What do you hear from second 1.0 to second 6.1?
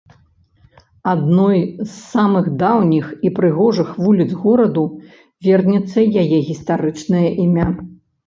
Адной з самых даўніх і прыгожых вуліц гораду вернецца